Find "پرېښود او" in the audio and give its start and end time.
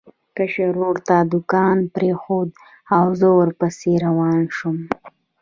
1.95-3.05